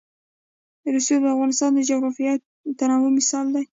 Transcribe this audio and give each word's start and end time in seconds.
رسوب 0.95 1.21
د 1.23 1.27
افغانستان 1.35 1.69
د 1.73 1.79
جغرافیوي 1.89 2.33
تنوع 2.79 3.11
مثال 3.17 3.45
دی. 3.55 3.63